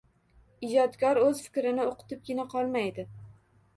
[0.67, 3.07] Ijodkor o‘z fikrini o‘qitibgina qolmaydi.